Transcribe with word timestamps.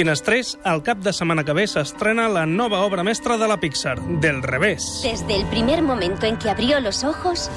Finestrés, 0.00 0.58
al 0.64 0.80
cap 0.80 1.02
de 1.04 1.12
setmana 1.12 1.42
que 1.44 1.52
ve 1.52 1.66
s'estrena 1.68 2.22
la 2.32 2.46
nova 2.48 2.78
obra 2.86 3.02
mestra 3.04 3.34
de 3.36 3.46
la 3.50 3.58
Pixar, 3.60 4.00
Del 4.00 4.42
revés. 4.42 5.02
Desde 5.02 5.36
el 5.36 5.44
primer 5.48 5.82
momento 5.82 6.24
en 6.24 6.38
que 6.38 6.48
abrió 6.48 6.80
los 6.80 7.04
ojos, 7.04 7.50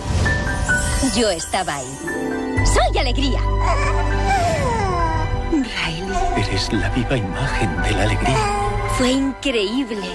yo 1.16 1.30
estaba 1.30 1.76
ahí. 1.76 1.98
¡Soy 2.66 2.98
alegría! 2.98 3.40
Riley. 5.54 6.44
Eres 6.46 6.74
la 6.74 6.90
viva 6.90 7.16
imagen 7.16 7.82
de 7.82 7.92
la 7.92 8.04
alegría. 8.04 8.38
Fue 8.98 9.12
increíble. 9.12 10.10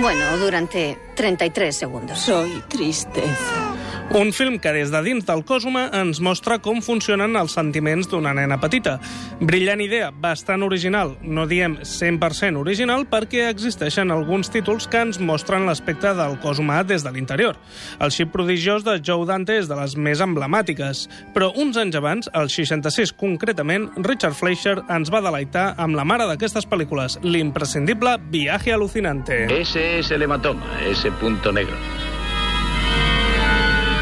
Bueno, 0.00 0.38
durante 0.38 0.98
33 1.14 1.76
segundos. 1.76 2.18
Soy 2.18 2.60
tristeza. 2.66 3.75
Un 4.14 4.32
film 4.32 4.58
que 4.62 4.70
des 4.72 4.92
de 4.94 5.00
dins 5.02 5.26
del 5.26 5.42
cos 5.44 5.64
humà 5.66 5.88
ens 5.98 6.20
mostra 6.22 6.60
com 6.62 6.78
funcionen 6.80 7.34
els 7.36 7.56
sentiments 7.56 8.06
d'una 8.08 8.32
nena 8.38 8.56
petita. 8.62 8.94
Brillant 9.40 9.82
idea, 9.82 10.12
bastant 10.14 10.62
original. 10.62 11.16
No 11.22 11.44
diem 11.50 11.74
100% 11.82 12.62
original 12.62 13.04
perquè 13.10 13.48
existeixen 13.50 14.14
alguns 14.14 14.48
títols 14.54 14.86
que 14.88 15.02
ens 15.02 15.18
mostren 15.18 15.66
l'aspecte 15.66 16.14
del 16.16 16.38
cos 16.40 16.62
humà 16.62 16.80
des 16.86 17.04
de 17.04 17.12
l'interior. 17.12 17.58
El 18.00 18.14
xip 18.14 18.32
prodigiós 18.32 18.86
de 18.86 18.96
Joe 19.02 19.26
Dante 19.26 19.58
és 19.58 19.68
de 19.68 19.76
les 19.76 19.98
més 19.98 20.22
emblemàtiques, 20.22 21.06
però 21.34 21.50
uns 21.58 21.76
anys 21.76 21.98
abans, 21.98 22.30
el 22.32 22.48
66 22.48 23.12
concretament, 23.18 23.90
Richard 24.06 24.38
Fleischer 24.38 24.78
ens 24.86 25.12
va 25.12 25.24
deleitar 25.24 25.72
amb 25.82 25.98
la 25.98 26.06
mare 26.06 26.30
d'aquestes 26.30 26.70
pel·lícules, 26.70 27.18
l'imprescindible 27.26 28.16
Viaje 28.30 28.72
alucinante. 28.72 29.46
Ese 29.50 29.98
es 29.98 30.10
el 30.10 30.22
hematoma, 30.22 30.78
ese 30.86 31.10
punto 31.20 31.52
negro. 31.52 31.74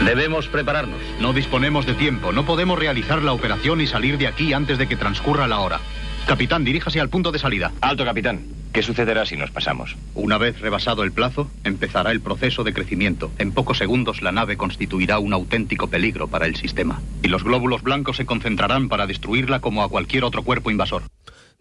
Debemos 0.04 0.48
prepararnos. 0.48 1.00
No 1.18 1.32
disponemos 1.32 1.86
de 1.86 1.94
tiempo. 1.94 2.30
No 2.30 2.44
podemos 2.44 2.78
realizar 2.78 3.22
la 3.22 3.32
operación 3.32 3.80
y 3.80 3.86
salir 3.86 4.18
de 4.18 4.26
aquí 4.26 4.52
antes 4.52 4.76
de 4.76 4.86
que 4.86 4.96
transcurra 4.96 5.48
la 5.48 5.60
hora. 5.60 5.80
Capitán, 6.26 6.64
diríjase 6.64 7.00
al 7.00 7.08
punto 7.08 7.32
de 7.32 7.38
salida. 7.38 7.72
Alto, 7.80 8.04
capitán. 8.04 8.42
¿Qué 8.72 8.82
sucederá 8.82 9.24
si 9.24 9.36
nos 9.36 9.50
pasamos? 9.50 9.96
Una 10.14 10.36
vez 10.36 10.60
rebasado 10.60 11.04
el 11.04 11.12
plazo, 11.12 11.48
empezará 11.62 12.10
el 12.10 12.20
proceso 12.20 12.64
de 12.64 12.74
crecimiento. 12.74 13.30
En 13.38 13.52
pocos 13.52 13.78
segundos 13.78 14.20
la 14.20 14.32
nave 14.32 14.56
constituirá 14.56 15.18
un 15.20 15.32
auténtico 15.32 15.86
peligro 15.86 16.28
para 16.28 16.46
el 16.46 16.56
sistema. 16.56 17.00
Y 17.22 17.28
los 17.28 17.44
glóbulos 17.44 17.82
blancos 17.82 18.16
se 18.16 18.26
concentrarán 18.26 18.88
para 18.88 19.06
destruirla 19.06 19.60
como 19.60 19.82
a 19.82 19.88
cualquier 19.88 20.24
otro 20.24 20.42
cuerpo 20.42 20.70
invasor. 20.70 21.04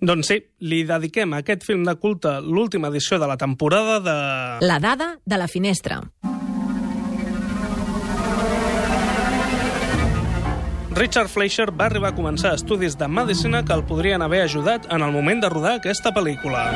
Doncs 0.02 0.28
sí, 0.28 0.40
li 0.60 0.82
dediquem 0.84 1.32
a 1.32 1.44
aquest 1.46 1.64
film 1.64 1.86
de 1.88 1.94
culte 2.02 2.42
l'última 2.42 2.90
edició 2.92 3.22
de 3.22 3.30
la 3.30 3.38
temporada 3.38 4.02
de... 4.04 4.66
La 4.66 4.82
dada 4.84 5.20
de 5.24 5.38
la 5.38 5.48
finestra. 5.48 6.02
Richard 10.96 11.28
Fleischer 11.28 11.72
va 11.74 11.88
arribar 11.90 12.12
a 12.12 12.14
començar 12.14 12.52
estudis 12.54 12.94
de 13.00 13.08
medicina 13.10 13.64
que 13.66 13.74
el 13.74 13.82
podrien 13.90 14.22
haver 14.22 14.44
ajudat 14.44 14.86
en 14.94 15.02
el 15.02 15.12
moment 15.12 15.42
de 15.42 15.50
rodar 15.50 15.72
aquesta 15.80 16.14
pel·lícula. 16.14 16.68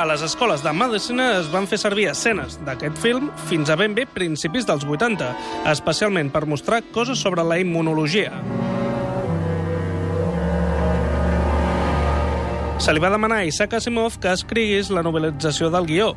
A 0.00 0.06
les 0.08 0.24
escoles 0.24 0.64
de 0.64 0.72
medicina 0.72 1.34
es 1.36 1.52
van 1.52 1.68
fer 1.68 1.76
servir 1.78 2.08
escenes 2.08 2.56
d'aquest 2.64 2.96
film 3.04 3.28
fins 3.50 3.68
a 3.68 3.76
ben 3.76 3.92
bé 3.94 4.08
principis 4.08 4.64
dels 4.64 4.88
80, 4.88 5.28
especialment 5.76 6.32
per 6.32 6.46
mostrar 6.48 6.80
coses 6.96 7.20
sobre 7.20 7.44
la 7.44 7.60
immunologia. 7.60 8.32
Se 12.84 12.92
li 12.92 13.00
va 13.00 13.08
demanar 13.08 13.38
a 13.40 13.44
Isaac 13.48 13.78
Asimov 13.78 14.18
que 14.20 14.28
escrigués 14.28 14.90
la 14.92 15.00
novel·lització 15.00 15.70
del 15.72 15.86
guió. 15.88 16.10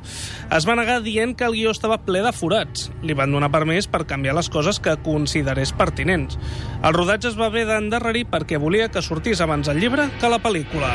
Es 0.51 0.65
va 0.67 0.73
negar 0.75 0.97
dient 1.05 1.31
que 1.39 1.45
el 1.47 1.53
guió 1.55 1.71
estava 1.71 1.95
ple 2.03 2.19
de 2.25 2.33
forats. 2.35 2.89
Li 3.07 3.15
van 3.15 3.31
donar 3.31 3.47
permís 3.53 3.85
per 3.87 4.01
canviar 4.09 4.33
les 4.35 4.49
coses 4.51 4.81
que 4.83 4.97
considerés 5.05 5.71
pertinents. 5.71 6.35
El 6.83 6.91
rodatge 6.91 7.29
es 7.31 7.37
va 7.39 7.47
haver 7.47 7.63
d'endarrerir 7.69 8.25
perquè 8.27 8.59
volia 8.59 8.89
que 8.91 8.99
sortís 9.05 9.39
abans 9.39 9.71
el 9.71 9.79
llibre 9.79 10.09
que 10.19 10.27
la 10.27 10.41
pel·lícula. 10.43 10.91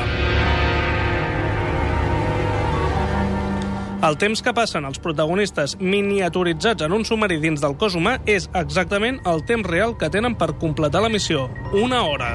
El 4.05 4.19
temps 4.21 4.45
que 4.45 4.53
passen 4.53 4.85
els 4.85 5.01
protagonistes 5.01 5.79
miniaturitzats 5.81 6.85
en 6.85 6.93
un 6.93 7.09
submarí 7.09 7.41
dins 7.41 7.65
del 7.65 7.79
cos 7.81 7.97
humà 7.97 8.19
és 8.29 8.51
exactament 8.61 9.23
el 9.25 9.41
temps 9.49 9.73
real 9.73 9.97
que 9.97 10.13
tenen 10.13 10.37
per 10.37 10.53
completar 10.61 11.01
la 11.01 11.09
missió, 11.17 11.49
una 11.73 12.03
hora. 12.05 12.35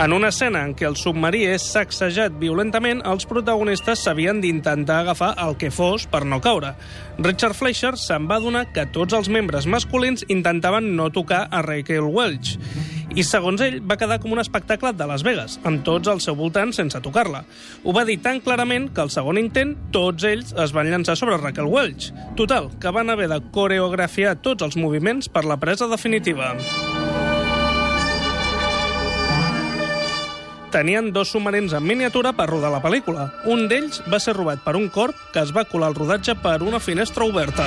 En 0.00 0.14
una 0.16 0.30
escena 0.32 0.62
en 0.64 0.70
què 0.72 0.86
el 0.88 0.94
submarí 0.96 1.42
és 1.44 1.60
sacsejat 1.74 2.38
violentament, 2.40 3.02
els 3.04 3.26
protagonistes 3.28 4.00
s'havien 4.00 4.38
d'intentar 4.40 5.02
agafar 5.02 5.34
el 5.44 5.58
que 5.60 5.68
fos 5.68 6.06
per 6.08 6.22
no 6.24 6.38
caure. 6.40 6.70
Richard 7.18 7.52
Fleischer 7.58 7.90
se'n 8.00 8.24
va 8.30 8.38
donar 8.40 8.62
que 8.72 8.86
tots 8.94 9.12
els 9.18 9.28
membres 9.28 9.66
masculins 9.68 10.24
intentaven 10.32 10.94
no 10.96 11.10
tocar 11.12 11.42
a 11.52 11.60
Raquel 11.66 12.08
Welch. 12.08 12.54
I, 13.12 13.20
segons 13.28 13.60
ell, 13.60 13.76
va 13.84 13.98
quedar 14.00 14.22
com 14.22 14.32
un 14.32 14.40
espectacle 14.40 14.94
de 14.96 15.08
Las 15.10 15.20
Vegas, 15.26 15.58
amb 15.68 15.84
tots 15.84 16.08
al 16.08 16.22
seu 16.24 16.38
voltant 16.38 16.72
sense 16.72 16.96
tocar-la. 17.04 17.42
Ho 17.84 17.92
va 17.92 18.06
dir 18.08 18.22
tan 18.24 18.40
clarament 18.40 18.88
que 18.94 19.04
al 19.04 19.12
segon 19.12 19.36
intent 19.36 19.74
tots 19.92 20.24
ells 20.24 20.54
es 20.64 20.72
van 20.72 20.88
llançar 20.88 21.18
sobre 21.20 21.36
Raquel 21.42 21.68
Welch. 21.68 22.08
Total, 22.40 22.72
que 22.80 22.94
van 22.96 23.12
haver 23.12 23.28
de 23.28 23.42
coreografiar 23.52 24.38
tots 24.40 24.64
els 24.64 24.80
moviments 24.80 25.28
per 25.28 25.44
la 25.44 25.60
presa 25.60 25.92
definitiva. 25.92 26.54
Tenien 30.70 31.12
dos 31.12 31.32
submarins 31.34 31.74
en 31.76 31.84
miniatura 31.86 32.32
per 32.32 32.48
rodar 32.50 32.70
la 32.72 32.82
pel·lícula. 32.82 33.28
Un 33.50 33.66
d'ells 33.68 34.00
va 34.10 34.20
ser 34.22 34.36
robat 34.38 34.62
per 34.64 34.76
un 34.78 34.88
corp 34.88 35.18
que 35.34 35.42
es 35.42 35.52
va 35.56 35.66
colar 35.68 35.90
al 35.90 35.98
rodatge 35.98 36.36
per 36.40 36.60
una 36.62 36.80
finestra 36.80 37.26
oberta. 37.26 37.66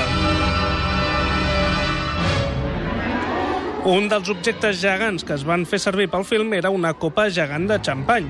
Un 3.84 4.08
dels 4.08 4.30
objectes 4.32 4.80
gegants 4.80 5.26
que 5.28 5.36
es 5.36 5.44
van 5.44 5.66
fer 5.68 5.82
servir 5.84 6.08
pel 6.08 6.24
film 6.24 6.54
era 6.56 6.72
una 6.72 6.94
copa 6.96 7.28
gegant 7.28 7.68
de 7.68 7.82
xampany, 7.84 8.30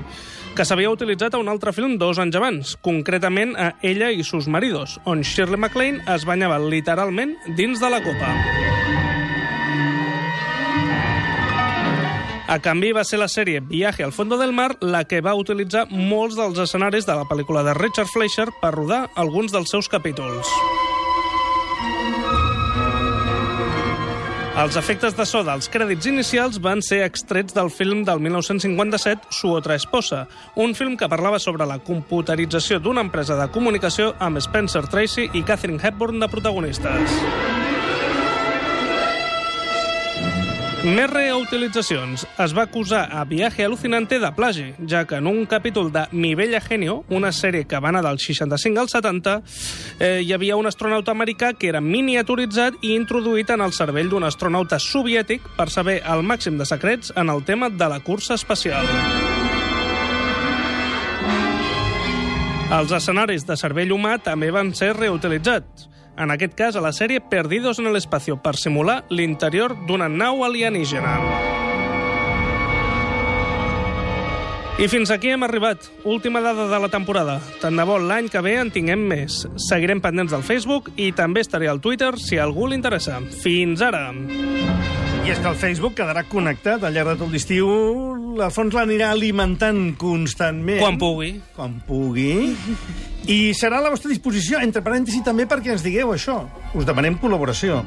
que 0.54 0.66
s'havia 0.66 0.90
utilitzat 0.90 1.34
a 1.34 1.42
un 1.42 1.50
altre 1.50 1.70
film 1.72 1.94
dos 1.98 2.18
anys 2.18 2.38
abans, 2.42 2.74
concretament 2.82 3.54
a 3.54 3.72
Ella 3.82 4.10
i 4.10 4.26
sus 4.26 4.50
maridos, 4.50 4.98
on 5.06 5.22
Shirley 5.22 5.62
MacLaine 5.62 6.02
es 6.10 6.26
banyava 6.26 6.58
literalment 6.58 7.38
dins 7.54 7.78
de 7.78 7.90
la 7.90 8.02
copa. 8.02 8.73
A 12.46 12.58
canvi, 12.60 12.92
va 12.92 13.06
ser 13.08 13.16
la 13.16 13.28
sèrie 13.32 13.62
Viaje 13.64 14.04
al 14.04 14.12
fondo 14.12 14.36
del 14.36 14.52
mar 14.52 14.74
la 14.84 15.04
que 15.08 15.22
va 15.24 15.32
utilitzar 15.34 15.86
molts 15.88 16.36
dels 16.36 16.58
escenaris 16.60 17.06
de 17.08 17.16
la 17.16 17.24
pel·lícula 17.24 17.62
de 17.64 17.72
Richard 17.78 18.10
Fleischer 18.12 18.50
per 18.60 18.74
rodar 18.74 19.06
alguns 19.16 19.54
dels 19.54 19.72
seus 19.72 19.88
capítols. 19.88 20.50
Els 24.54 24.76
efectes 24.78 25.16
de 25.18 25.24
so 25.26 25.40
dels 25.42 25.66
crèdits 25.72 26.06
inicials 26.06 26.60
van 26.62 26.84
ser 26.84 27.00
extrets 27.02 27.56
del 27.56 27.72
film 27.74 28.04
del 28.06 28.20
1957 28.22 29.32
Su 29.34 29.50
otra 29.50 29.74
esposa, 29.74 30.28
un 30.54 30.76
film 30.78 30.94
que 31.00 31.08
parlava 31.08 31.40
sobre 31.40 31.66
la 31.66 31.80
computerització 31.80 32.78
d'una 32.78 33.02
empresa 33.02 33.40
de 33.40 33.48
comunicació 33.50 34.12
amb 34.20 34.38
Spencer 34.38 34.84
Tracy 34.86 35.30
i 35.32 35.42
Catherine 35.42 35.82
Hepburn 35.82 36.20
de 36.20 36.30
protagonistes. 36.30 37.18
Més 40.84 41.08
reutilitzacions. 41.08 42.26
Es 42.44 42.52
va 42.52 42.66
acusar 42.68 43.06
a 43.08 43.22
Viaje 43.24 43.64
Alucinante 43.64 44.18
de 44.20 44.30
plagi, 44.36 44.66
ja 44.86 45.06
que 45.08 45.16
en 45.16 45.26
un 45.26 45.46
capítol 45.48 45.88
de 45.92 46.02
Mi 46.12 46.34
Bella 46.36 46.60
Genio, 46.60 47.06
una 47.08 47.30
sèrie 47.32 47.64
que 47.64 47.80
va 47.80 47.88
anar 47.88 48.02
del 48.04 48.20
65 48.20 48.82
al 48.82 48.90
70, 48.92 49.38
eh, 49.98 50.20
hi 50.20 50.34
havia 50.36 50.58
un 50.60 50.68
astronauta 50.68 51.14
americà 51.16 51.54
que 51.56 51.72
era 51.72 51.80
miniaturitzat 51.80 52.76
i 52.82 52.92
introduït 52.98 53.48
en 53.56 53.64
el 53.64 53.72
cervell 53.72 54.12
d'un 54.12 54.28
astronauta 54.28 54.76
soviètic 54.76 55.48
per 55.56 55.70
saber 55.72 56.02
el 56.04 56.20
màxim 56.20 56.60
de 56.60 56.68
secrets 56.68 57.16
en 57.16 57.32
el 57.32 57.44
tema 57.48 57.72
de 57.72 57.88
la 57.88 58.00
cursa 58.04 58.36
espacial. 58.36 58.84
Els 62.74 62.90
escenaris 62.90 63.44
de 63.46 63.54
cervell 63.54 63.92
humà 63.94 64.16
també 64.18 64.48
van 64.50 64.72
ser 64.74 64.96
reutilitzats 64.96 65.86
en 66.18 66.30
aquest 66.34 66.54
cas 66.58 66.76
a 66.76 66.82
la 66.82 66.90
sèrie 66.94 67.22
Perdidos 67.22 67.78
en 67.78 67.86
el 67.86 67.96
Espacio, 67.98 68.36
per 68.42 68.56
simular 68.58 69.04
l'interior 69.10 69.74
d'una 69.86 70.08
nau 70.08 70.44
alienígena. 70.46 71.14
I 74.74 74.88
fins 74.90 75.12
aquí 75.14 75.30
hem 75.30 75.44
arribat. 75.46 75.86
Última 76.02 76.40
dada 76.42 76.66
de 76.66 76.80
la 76.82 76.90
temporada. 76.90 77.38
Tant 77.62 77.78
de 77.78 77.84
bo 77.86 78.00
l'any 78.02 78.26
que 78.30 78.42
ve 78.42 78.56
en 78.58 78.72
tinguem 78.74 79.06
més. 79.06 79.44
Seguirem 79.68 80.02
pendents 80.02 80.34
del 80.34 80.42
Facebook 80.42 80.90
i 80.96 81.12
també 81.14 81.44
estaré 81.46 81.70
al 81.70 81.78
Twitter 81.80 82.16
si 82.18 82.42
algú 82.42 82.66
li 82.66 82.78
interessa. 82.78 83.20
Fins 83.42 83.82
ara! 83.86 84.08
I 85.24 85.30
és 85.30 85.38
que 85.38 85.48
el 85.48 85.56
Facebook 85.56 85.94
quedarà 85.94 86.26
connectat 86.26 86.82
al 86.82 86.92
llarg 86.92 87.14
de 87.14 87.20
tot 87.22 87.30
l'estiu. 87.30 88.13
L'Alfons 88.34 88.74
l'anirà 88.74 89.12
alimentant 89.14 89.92
constantment. 90.00 90.80
Quan 90.82 90.96
pugui. 90.98 91.30
Quan 91.54 91.76
pugui. 91.86 92.50
I 93.30 93.54
serà 93.54 93.78
a 93.78 93.84
la 93.84 93.92
vostra 93.92 94.10
disposició, 94.10 94.58
entre 94.58 94.82
parèntesis, 94.82 95.22
també 95.24 95.46
perquè 95.48 95.70
ens 95.74 95.84
digueu 95.84 96.10
això. 96.12 96.40
Us 96.74 96.88
demanem 96.88 97.14
col·laboració. 97.22 97.84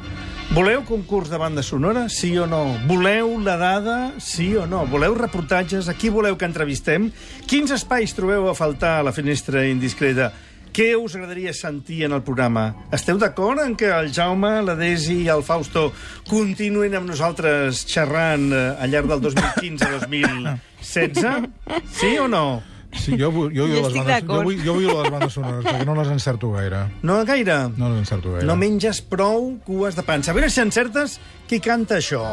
Voleu 0.55 0.85
concurs 0.88 1.27
de 1.27 1.38
banda 1.41 1.61
sonora, 1.61 2.05
sí 2.07 2.31
o 2.39 2.47
no? 2.47 2.61
Voleu 2.88 3.33
la 3.44 3.57
dada, 3.59 3.97
sí 4.23 4.53
o 4.55 4.63
no? 4.65 4.85
Voleu 4.88 5.17
reportatges? 5.19 5.89
A 5.91 5.97
qui 5.99 6.07
voleu 6.07 6.39
que 6.39 6.47
entrevistem? 6.47 7.09
Quins 7.45 7.73
espais 7.75 8.15
trobeu 8.15 8.47
a 8.47 8.55
faltar 8.55 9.01
a 9.01 9.07
la 9.09 9.11
finestra 9.11 9.67
indiscreta? 9.67 10.31
Què 10.77 10.91
us 10.94 11.15
agradaria 11.18 11.50
sentir 11.57 12.03
en 12.06 12.13
el 12.13 12.21
programa? 12.21 12.68
Esteu 12.94 13.18
d'acord 13.18 13.57
en 13.63 13.74
que 13.79 13.88
el 13.89 14.12
Jaume, 14.13 14.59
la 14.62 14.75
Desi 14.77 15.24
i 15.24 15.27
el 15.33 15.41
Fausto 15.44 15.88
continuïn 16.29 16.94
amb 17.00 17.09
nosaltres 17.09 17.81
xerrant 17.89 18.51
eh, 18.53 18.75
al 18.77 18.91
llarg 18.94 19.09
del 19.09 19.21
2015-2016? 19.25 21.50
Sí 21.97 22.13
o 22.21 22.27
no? 22.29 22.62
Sí, 22.97 23.18
jo, 23.19 23.27
vull- 23.33 23.51
jo, 23.53 23.65
Jo 23.68 23.68
jo, 23.68 23.74
les 23.81 23.88
estic 23.89 24.03
bandes, 24.06 24.21
jo, 24.21 24.27
d'acord. 24.27 24.44
vull, 24.47 24.62
jo 24.63 24.74
vull 24.77 24.85
les 24.88 25.09
bandes 25.12 25.33
sonores, 25.33 25.65
perquè 25.68 25.85
no 25.85 25.95
les 25.97 26.07
encerto 26.13 26.51
gaire. 26.53 26.85
No 27.03 27.18
gaire? 27.27 27.57
No 27.77 27.89
les 27.91 28.00
encerto 28.06 28.31
gaire. 28.38 28.47
No 28.47 28.56
menges 28.56 29.01
prou 29.01 29.57
cues 29.68 29.95
de 29.97 30.03
pansa. 30.07 30.31
A 30.31 30.35
veure 30.38 30.50
si 30.50 30.62
encertes 30.63 31.19
qui 31.50 31.59
canta 31.59 31.95
això. 32.00 32.23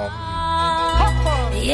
Y 1.64 1.72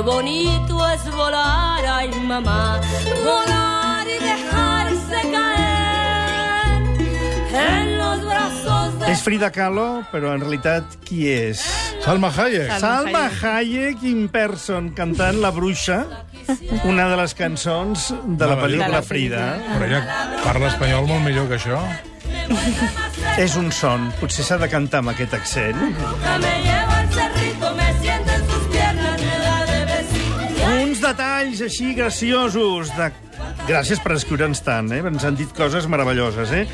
qué 0.00 0.06
bonito 0.06 0.88
es 0.88 1.04
volar, 1.14 1.84
ay 1.84 2.10
mamá, 2.26 2.80
volar 3.22 4.06
y 4.08 4.18
dejarse 4.22 5.30
caer 5.30 6.82
en 7.52 7.98
los 7.98 8.24
brazos 8.24 8.98
de... 8.98 9.12
És 9.12 9.20
Frida 9.20 9.50
Kahlo, 9.52 10.00
però 10.08 10.32
en 10.32 10.40
realitat 10.40 10.96
qui 11.04 11.26
és? 11.28 11.60
Salma 12.00 12.30
Hayek. 12.32 12.72
Salma 12.80 13.26
Hayek 13.28 14.02
in 14.08 14.28
person 14.32 14.92
cantant 14.96 15.40
La 15.42 15.50
Bruixa, 15.52 16.00
una 16.88 17.10
de 17.10 17.20
les 17.20 17.36
cançons 17.36 18.14
de 18.24 18.48
la 18.48 18.56
pel·lícula. 18.56 19.02
Frida. 19.04 19.44
Però 19.74 19.84
ella 19.84 20.00
parla 20.46 20.72
espanyol 20.72 21.10
molt 21.10 21.26
millor 21.28 21.50
que 21.50 21.60
això. 21.60 21.82
És 23.36 23.56
un 23.60 23.68
son, 23.68 24.08
potser 24.22 24.48
s'ha 24.48 24.56
de 24.62 24.70
cantar 24.70 25.04
amb 25.04 25.12
aquest 25.12 25.36
accent. 25.36 26.79
Detalls 31.60 31.68
així 31.68 31.94
graciosos 31.94 32.90
de... 32.96 33.10
Gràcies 33.68 34.00
per 34.00 34.14
escriure'ns 34.14 34.62
tant, 34.64 34.88
eh? 34.92 35.00
Ens 35.04 35.24
han 35.24 35.36
dit 35.36 35.50
coses 35.56 35.86
meravelloses, 35.90 36.50
eh? 36.52 36.64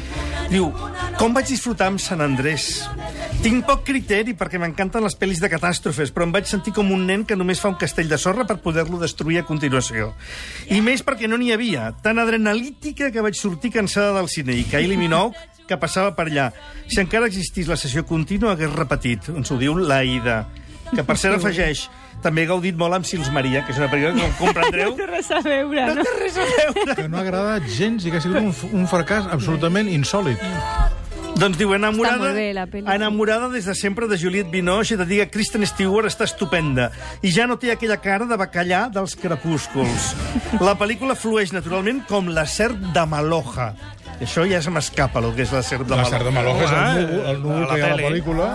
Diu, 0.50 0.68
com 1.18 1.34
vaig 1.34 1.48
disfrutar 1.50 1.88
amb 1.90 2.00
Sant 2.02 2.22
Andrés? 2.22 2.84
Tinc 3.42 3.66
poc 3.66 3.84
criteri 3.86 4.34
perquè 4.38 4.60
m'encanten 4.62 5.02
les 5.04 5.16
pel·lis 5.18 5.40
de 5.42 5.50
catàstrofes, 5.50 6.12
però 6.14 6.26
em 6.26 6.34
vaig 6.34 6.46
sentir 6.50 6.74
com 6.76 6.90
un 6.94 7.06
nen 7.06 7.24
que 7.26 7.38
només 7.38 7.60
fa 7.62 7.72
un 7.72 7.78
castell 7.80 8.10
de 8.10 8.18
sorra 8.18 8.46
per 8.46 8.60
poder-lo 8.62 9.00
destruir 9.02 9.40
a 9.40 9.46
continuació. 9.48 10.12
I 10.70 10.80
més 10.84 11.02
perquè 11.06 11.30
no 11.30 11.38
n'hi 11.40 11.52
havia. 11.54 11.90
Tan 12.02 12.22
adrenalítica 12.22 13.10
que 13.10 13.24
vaig 13.24 13.38
sortir 13.38 13.74
cansada 13.74 14.14
del 14.20 14.30
cine 14.30 14.54
i 14.54 14.66
Kylie 14.70 14.98
Minogue 15.00 15.66
que 15.66 15.78
passava 15.82 16.12
per 16.14 16.28
allà. 16.28 16.50
Si 16.86 17.00
encara 17.02 17.26
existís 17.26 17.66
la 17.66 17.78
sessió 17.78 18.04
contínua, 18.06 18.54
hagués 18.54 18.70
repetit. 18.70 19.32
Ens 19.34 19.50
ho 19.50 19.58
diu 19.58 19.74
l'Aida, 19.74 20.44
que 20.92 21.02
per 21.02 21.16
cert 21.18 21.40
afegeix 21.40 21.88
també 22.26 22.42
he 22.42 22.50
gaudit 22.50 22.76
molt 22.78 22.98
amb 22.98 23.06
Sils 23.06 23.30
Maria, 23.34 23.62
que 23.62 23.74
és 23.74 23.78
una 23.80 23.88
pel·lícula 23.92 24.16
que, 24.16 24.26
com 24.26 24.48
comprendreu, 24.48 24.92
No 24.96 24.98
té 24.98 25.08
res 25.12 25.30
a 25.30 25.40
veure, 25.46 25.88
no? 25.94 26.06
té 26.06 26.14
res 26.18 26.38
a 26.42 26.50
veure. 26.50 26.98
Que 26.98 27.08
no 27.12 27.20
ha 27.20 27.24
agradat 27.26 27.70
gens 27.78 28.06
i 28.06 28.12
que 28.12 28.18
ha 28.20 28.24
sigut 28.24 28.42
un, 28.42 28.52
un 28.82 28.90
fracàs 28.90 29.30
absolutament 29.36 29.90
insòlid. 29.92 30.42
Doncs 31.36 31.58
diu, 31.60 31.74
enamorada, 31.76 32.30
bé, 32.32 32.46
enamorada 32.94 33.50
des 33.52 33.66
de 33.68 33.74
sempre 33.76 34.06
de 34.08 34.16
Juliette 34.16 34.48
Binoche 34.48 34.94
i 34.94 34.96
de 34.96 35.04
dir 35.04 35.18
que 35.20 35.34
Kristen 35.34 35.66
Stewart 35.68 36.08
està 36.08 36.24
estupenda 36.24 36.88
i 37.20 37.28
ja 37.34 37.44
no 37.44 37.58
té 37.60 37.74
aquella 37.74 37.98
cara 38.00 38.24
de 38.24 38.38
bacallà 38.40 38.86
dels 38.88 39.12
crepúsculs. 39.20 40.14
La 40.64 40.72
pel·lícula 40.80 41.12
flueix 41.18 41.52
naturalment 41.52 42.00
com 42.08 42.32
la 42.32 42.46
serp 42.48 42.80
de 42.96 43.04
Maloja. 43.04 43.74
Això 44.20 44.46
ja 44.48 44.62
se 44.64 44.70
m'escapa, 44.72 45.20
el 45.20 45.34
que 45.36 45.42
és 45.44 45.50
la 45.52 45.60
serp 45.62 45.86
de 45.86 45.96
La. 45.96 46.04
Sar 46.08 46.22
de 46.24 46.30
Maloja 46.32 46.64
és 46.64 46.70
el 46.70 46.76
Ah, 46.76 46.94
núvol, 46.96 47.26
el 47.30 47.40
núvol 47.42 47.66
que 47.68 47.76
hi 47.76 47.82
ha 47.82 47.86
a 47.86 47.96
la 47.96 48.02
pel·lícula, 48.06 48.46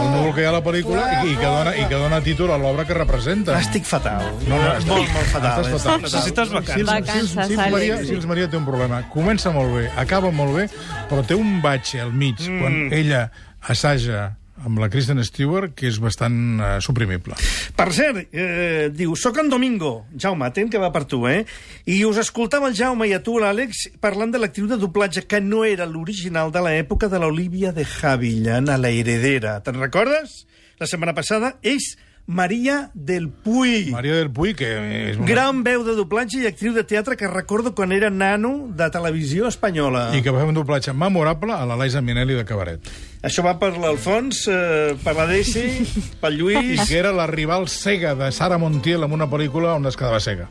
el 0.00 0.08
núvol 0.14 0.30
que 0.34 0.40
hi 0.40 0.44
ha 0.44 0.48
a 0.48 0.54
la 0.54 0.62
pel·lícula 0.64 1.02
i, 1.24 1.32
i, 1.32 1.34
que 1.36 1.44
dona, 1.46 1.74
i 1.76 1.84
que 1.90 1.98
dona 2.00 2.20
títol 2.24 2.50
a 2.54 2.56
l'obra 2.58 2.86
que 2.88 2.94
representa. 2.96 3.58
Estic 3.60 3.84
fatal. 3.84 4.24
No, 4.48 4.56
no, 4.56 4.62
estàs- 4.72 4.86
molt, 4.88 5.10
molt 5.12 5.28
fatal. 5.34 5.50
estàs 5.50 5.66
eh? 5.68 5.74
fatal. 5.78 6.00
Necessites 6.06 6.48
vacances. 6.54 6.74
Sils, 6.74 6.88
Vacances, 6.90 7.30
Sils, 7.34 7.46
Sils. 7.52 7.70
Maria, 7.76 7.98
Sils 8.04 8.26
Maria 8.26 8.48
té 8.48 8.56
un 8.56 8.64
problema. 8.64 9.02
Comença 9.12 9.52
molt 9.52 9.74
bé, 9.76 9.90
acaba 9.96 10.30
molt 10.32 10.56
bé, 10.56 10.68
però 11.10 11.24
té 11.26 11.34
un 11.36 11.60
batxe 11.62 12.00
al 12.00 12.12
mig 12.12 12.40
mm. 12.40 12.60
quan 12.62 12.80
ella 12.92 13.26
assaja 13.68 14.32
amb 14.64 14.80
la 14.80 14.88
Kristen 14.92 15.20
Stewart 15.24 15.74
que 15.76 15.88
és 15.90 15.98
bastant 16.02 16.38
uh, 16.58 16.70
suprimible. 16.84 17.36
Per 17.76 17.88
cert, 17.94 18.32
eh, 18.32 18.88
diu, 18.94 19.14
soc 19.18 19.38
en 19.42 19.50
Domingo. 19.52 20.06
Jaume, 20.20 20.48
atent 20.48 20.72
que 20.72 20.80
va 20.80 20.90
per 20.94 21.04
tu, 21.10 21.24
eh? 21.28 21.44
I 21.90 22.00
us 22.08 22.20
escoltava 22.22 22.70
el 22.70 22.78
Jaume 22.78 23.08
i 23.10 23.14
a 23.16 23.20
tu, 23.24 23.36
l'Àlex, 23.42 23.86
parlant 24.02 24.32
de 24.32 24.40
l'actriu 24.40 24.68
de 24.70 24.78
doblatge 24.80 25.26
que 25.28 25.42
no 25.44 25.64
era 25.68 25.86
l'original 25.88 26.52
de 26.54 26.64
l'època 26.64 27.10
de 27.12 27.20
l'Olivia 27.20 27.74
de 27.76 27.84
Havilland 27.84 28.72
a 28.72 28.80
La 28.80 28.92
Heredera. 28.94 29.58
Te'n 29.64 29.80
recordes? 29.82 30.42
La 30.80 30.88
setmana 30.90 31.14
passada 31.14 31.54
és 31.62 31.94
Maria 32.26 32.90
del 32.94 33.28
Puy. 33.28 33.90
Maria 33.90 34.14
del 34.14 34.30
Puy, 34.30 34.54
que 34.56 34.68
és 35.10 35.18
una... 35.18 35.26
Gran 35.28 35.60
veu 35.64 35.82
de 35.84 35.92
doblatge 35.92 36.38
i 36.40 36.46
actriu 36.48 36.72
de 36.72 36.84
teatre 36.88 37.18
que 37.20 37.28
recordo 37.28 37.74
quan 37.76 37.92
era 37.92 38.08
nano 38.08 38.70
de 38.72 38.88
televisió 38.90 39.50
espanyola. 39.50 40.06
I 40.16 40.22
que 40.24 40.32
va 40.32 40.40
fer 40.40 40.48
un 40.48 40.56
doblatge 40.56 40.94
memorable 40.96 41.52
a 41.52 41.66
la 41.68 41.76
Liza 41.76 42.00
Minnelli 42.00 42.38
de 42.38 42.46
Cabaret. 42.48 42.88
Això 43.24 43.44
va 43.44 43.58
per 43.60 43.74
l'Alfons, 43.76 44.46
eh, 44.48 44.94
per 45.04 45.14
la 45.18 45.26
Desi, 45.28 45.66
pel 46.22 46.38
I 46.38 46.40
Lluís... 46.40 46.86
que 46.88 46.96
era 46.96 47.12
la 47.12 47.26
rival 47.28 47.68
cega 47.68 48.14
de 48.16 48.30
Sara 48.32 48.56
Montiel 48.56 49.04
en 49.04 49.12
una 49.12 49.28
pel·lícula 49.28 49.76
on 49.76 49.84
es 49.92 50.00
quedava 50.00 50.22
cega. 50.24 50.48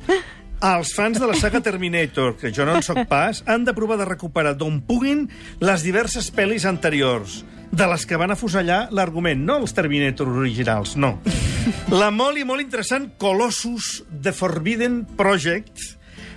Els 0.64 0.94
fans 0.96 1.18
de 1.20 1.28
la 1.28 1.34
saga 1.36 1.60
Terminator, 1.60 2.38
que 2.38 2.54
jo 2.56 2.64
no 2.70 2.78
en 2.78 2.86
sóc 2.86 3.02
pas, 3.10 3.42
han 3.50 3.66
de 3.66 3.74
provar 3.76 3.98
de 4.00 4.08
recuperar 4.08 4.54
d'on 4.56 4.78
puguin 4.86 5.26
les 5.60 5.84
diverses 5.84 6.30
pel·lis 6.32 6.70
anteriors, 6.70 7.42
de 7.74 7.90
les 7.90 8.06
que 8.06 8.22
van 8.22 8.32
afusellar 8.32 8.86
l'argument, 8.94 9.42
no 9.44 9.58
els 9.60 9.74
Terminator 9.76 10.30
originals, 10.30 10.96
no. 10.96 11.18
La 11.94 12.10
molt 12.12 12.38
i 12.38 12.44
molt 12.48 12.62
interessant 12.64 13.12
Colossus 13.22 14.04
The 14.10 14.34
Forbidden 14.36 15.04
Project, 15.18 15.78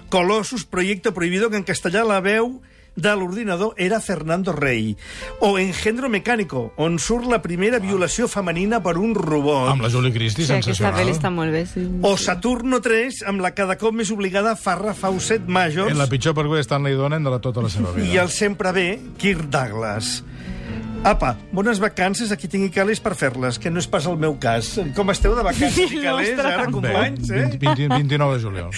Colossus 0.08 0.64
Proyecto 0.64 1.12
Prohibido, 1.14 1.50
que 1.50 1.56
en 1.58 1.64
castellà 1.66 2.04
la 2.06 2.20
veu 2.20 2.60
de 2.96 3.12
l'ordinador 3.12 3.74
era 3.76 3.98
Fernando 4.00 4.52
Rey. 4.56 4.96
O 5.44 5.58
Engendro 5.58 6.08
Mecánico, 6.08 6.72
on 6.80 6.96
surt 6.98 7.26
la 7.28 7.42
primera 7.44 7.76
violació 7.82 8.24
femenina 8.28 8.78
per 8.82 8.94
un 8.96 9.12
robot. 9.14 9.68
Amb 9.74 9.82
la 9.84 9.90
Julie 9.92 10.14
Christie, 10.14 10.46
Sí, 10.46 10.52
aquesta 10.54 10.72
sensacional. 10.72 11.02
pel·li 11.02 11.12
està 11.12 11.28
molt 11.34 11.52
bé, 11.52 11.66
sí. 11.68 11.84
O 12.00 12.14
Saturno 12.16 12.80
3, 12.80 13.20
amb 13.28 13.44
la 13.44 13.50
cada 13.52 13.76
cop 13.76 13.92
més 13.92 14.10
obligada 14.14 14.54
Farrah 14.56 14.94
Fawcett 14.96 15.44
Majors 15.46 15.90
En 15.92 15.98
la 16.00 16.06
pitjor 16.08 16.32
pel·lícula 16.38 16.62
de 16.62 16.68
Stanley 16.70 16.94
Donen 16.96 17.22
de 17.26 17.30
la 17.34 17.40
tota 17.40 17.60
la 17.60 17.68
seva 17.68 17.92
vida. 17.92 18.06
i 18.08 18.16
el 18.16 18.30
sempre 18.30 18.72
bé 18.72 18.88
Kirk 19.18 19.50
Douglas. 19.50 20.22
Apa, 21.06 21.36
bones 21.54 21.78
vacances 21.78 22.32
a 22.34 22.36
qui 22.36 22.48
tingui 22.50 22.66
calés 22.74 22.98
per 22.98 23.12
fer-les, 23.14 23.60
que 23.62 23.70
no 23.70 23.78
és 23.78 23.86
pas 23.86 24.08
el 24.10 24.16
meu 24.18 24.32
cas. 24.42 24.72
Com 24.96 25.12
esteu 25.12 25.36
de 25.38 25.44
vacances 25.46 25.92
i 25.94 26.00
calés, 26.06 26.32
ara, 26.42 26.64
companys, 26.66 27.30
eh? 27.30 27.44
20, 27.52 27.60
20, 27.62 27.92
29 27.94 28.34
de 28.34 28.42
juliol. 28.42 28.72